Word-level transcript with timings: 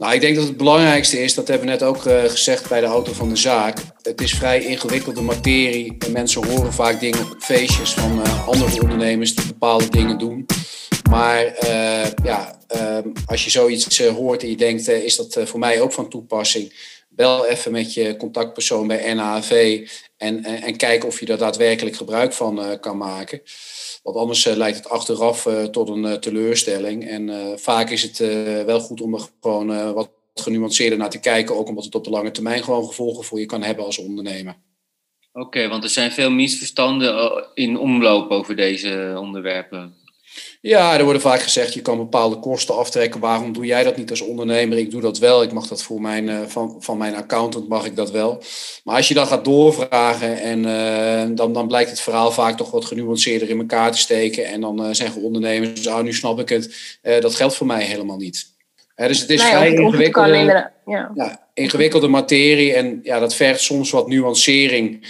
Nou, 0.00 0.14
ik 0.14 0.20
denk 0.20 0.36
dat 0.36 0.46
het 0.46 0.56
belangrijkste 0.56 1.22
is, 1.22 1.34
dat 1.34 1.48
hebben 1.48 1.66
we 1.66 1.72
net 1.72 1.82
ook 1.82 2.04
uh, 2.04 2.24
gezegd 2.24 2.68
bij 2.68 2.80
de 2.80 2.86
auto 2.86 3.12
van 3.12 3.28
de 3.28 3.36
zaak. 3.36 3.78
Het 4.02 4.20
is 4.20 4.34
vrij 4.34 4.64
ingewikkelde 4.64 5.20
materie. 5.20 5.96
En 5.98 6.12
mensen 6.12 6.46
horen 6.46 6.72
vaak 6.72 7.00
dingen 7.00 7.20
op 7.20 7.36
feestjes 7.38 7.92
van 7.92 8.18
uh, 8.18 8.48
andere 8.48 8.82
ondernemers 8.82 9.34
die 9.34 9.46
bepaalde 9.46 9.88
dingen 9.88 10.18
doen. 10.18 10.46
Maar 11.10 11.44
uh, 11.44 12.06
ja, 12.24 12.58
ehm, 12.66 13.08
als 13.26 13.44
je 13.44 13.50
zoiets 13.50 13.98
hoort 13.98 14.42
en 14.42 14.48
je 14.48 14.56
denkt, 14.56 14.88
is 14.88 15.16
dat 15.16 15.38
voor 15.44 15.58
mij 15.58 15.80
ook 15.80 15.92
van 15.92 16.08
toepassing? 16.08 16.72
Bel 17.12 17.46
even 17.46 17.72
met 17.72 17.94
je 17.94 18.16
contactpersoon 18.16 18.86
bij 18.86 19.14
NAV 19.14 19.80
en, 20.16 20.44
en, 20.44 20.76
kijk 20.76 21.04
of 21.04 21.20
je 21.20 21.26
daar 21.26 21.38
daadwerkelijk 21.38 21.96
gebruik 21.96 22.32
van 22.32 22.80
kan 22.80 22.96
maken. 22.96 23.42
Want 24.02 24.16
anders 24.16 24.46
uh, 24.46 24.54
leidt 24.54 24.76
het 24.76 24.88
achteraf 24.88 25.46
uh, 25.46 25.64
tot 25.64 25.88
een 25.88 26.20
teleurstelling. 26.20 27.08
En 27.08 27.54
vaak 27.58 27.90
is 27.90 28.02
het 28.02 28.18
wel 28.66 28.80
goed 28.80 29.00
om 29.00 29.14
er 29.14 29.28
gewoon 29.40 29.92
wat 29.94 30.10
genuanceerder 30.34 30.98
naar 30.98 31.10
te 31.10 31.20
kijken. 31.20 31.56
Ook 31.56 31.68
omdat 31.68 31.84
het 31.84 31.94
op 31.94 32.04
de 32.04 32.10
lange 32.10 32.30
termijn 32.30 32.62
gewoon 32.64 32.86
gevolgen 32.86 33.24
voor 33.24 33.38
je 33.38 33.46
kan 33.46 33.62
hebben 33.62 33.84
als 33.84 33.98
ondernemer. 33.98 34.56
Oké, 35.32 35.68
want 35.68 35.84
er 35.84 35.90
zijn 35.90 36.12
veel 36.12 36.30
misverstanden 36.30 37.44
in 37.54 37.78
omloop 37.78 38.30
over 38.30 38.56
deze 38.56 39.16
onderwerpen. 39.18 39.94
Ja, 40.60 40.98
er 40.98 41.04
worden 41.04 41.22
vaak 41.22 41.40
gezegd, 41.40 41.74
je 41.74 41.82
kan 41.82 41.96
bepaalde 41.96 42.36
kosten 42.36 42.76
aftrekken. 42.76 43.20
Waarom 43.20 43.52
doe 43.52 43.66
jij 43.66 43.84
dat 43.84 43.96
niet 43.96 44.10
als 44.10 44.20
ondernemer? 44.20 44.78
Ik 44.78 44.90
doe 44.90 45.00
dat 45.00 45.18
wel. 45.18 45.42
Ik 45.42 45.52
mag 45.52 45.66
dat 45.66 45.82
voor 45.82 46.00
mijn, 46.00 46.28
uh, 46.28 46.40
van, 46.46 46.76
van 46.78 46.98
mijn 46.98 47.14
accountant 47.14 47.68
mag 47.68 47.86
ik 47.86 47.96
dat 47.96 48.10
wel. 48.10 48.42
Maar 48.84 48.96
als 48.96 49.08
je 49.08 49.14
dan 49.14 49.26
gaat 49.26 49.44
doorvragen 49.44 50.40
en 50.40 50.58
uh, 50.58 51.36
dan, 51.36 51.52
dan 51.52 51.66
blijkt 51.66 51.90
het 51.90 52.00
verhaal 52.00 52.32
vaak 52.32 52.56
toch 52.56 52.70
wat 52.70 52.84
genuanceerder 52.84 53.48
in 53.48 53.58
elkaar 53.58 53.92
te 53.92 53.98
steken. 53.98 54.46
En 54.46 54.60
dan 54.60 54.86
uh, 54.86 54.92
zeggen 54.92 55.22
ondernemers, 55.22 55.88
ah, 55.88 56.02
nu 56.02 56.14
snap 56.14 56.40
ik 56.40 56.48
het. 56.48 56.98
dat 57.20 57.34
geldt 57.34 57.56
voor 57.56 57.66
mij 57.66 57.84
helemaal 57.84 58.16
niet. 58.16 58.46
dus 58.94 59.20
het 59.20 59.30
is 59.30 59.42
nee, 59.42 59.50
vrij 59.50 59.74
ingewikkelde, 59.74 60.70
ja. 60.86 61.10
ja. 61.14 61.48
ingewikkelde 61.54 62.08
materie. 62.08 62.74
En 62.74 63.00
ja, 63.02 63.18
dat 63.18 63.34
vergt 63.34 63.60
soms 63.60 63.90
wat 63.90 64.08
nuancering. 64.08 65.06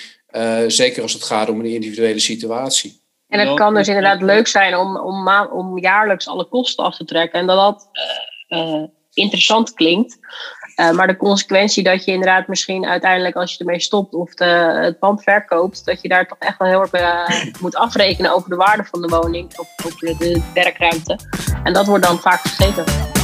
zeker 0.66 1.02
als 1.02 1.12
het 1.12 1.22
gaat 1.22 1.48
om 1.48 1.60
een 1.60 1.66
individuele 1.66 2.20
situatie. 2.20 2.99
En 3.30 3.48
het 3.48 3.54
kan 3.54 3.74
dus 3.74 3.88
inderdaad 3.88 4.22
leuk 4.22 4.46
zijn 4.46 4.76
om, 4.76 4.96
om, 4.96 5.28
om 5.52 5.78
jaarlijks 5.78 6.28
alle 6.28 6.44
kosten 6.44 6.84
af 6.84 6.96
te 6.96 7.04
trekken. 7.04 7.40
En 7.40 7.46
dat 7.46 7.56
dat 7.56 7.88
uh, 8.48 8.82
interessant 9.12 9.74
klinkt. 9.74 10.18
Uh, 10.76 10.90
maar 10.90 11.06
de 11.06 11.16
consequentie 11.16 11.82
dat 11.82 12.04
je 12.04 12.12
inderdaad 12.12 12.48
misschien 12.48 12.86
uiteindelijk 12.86 13.36
als 13.36 13.52
je 13.52 13.58
ermee 13.58 13.80
stopt 13.80 14.14
of 14.14 14.34
de, 14.34 14.44
het 14.82 14.98
pand 14.98 15.22
verkoopt, 15.22 15.84
dat 15.84 16.02
je 16.02 16.08
daar 16.08 16.26
toch 16.26 16.38
echt 16.38 16.58
wel 16.58 16.68
heel 16.68 16.80
erg 16.80 16.92
uh, 16.92 17.44
moet 17.60 17.76
afrekenen 17.76 18.34
over 18.34 18.50
de 18.50 18.56
waarde 18.56 18.84
van 18.84 19.02
de 19.02 19.08
woning 19.08 19.58
of 19.58 19.68
over 19.86 20.18
de 20.18 20.42
werkruimte. 20.54 21.18
En 21.64 21.72
dat 21.72 21.86
wordt 21.86 22.04
dan 22.04 22.18
vaak 22.18 22.40
vergeten. 22.40 23.19